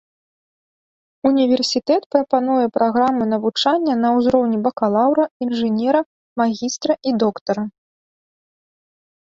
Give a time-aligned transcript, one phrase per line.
[1.31, 6.01] Універсітэт прапануе праграмы навучання на ўзроўні бакалаўра, інжынера,
[6.43, 7.63] магістра і доктара.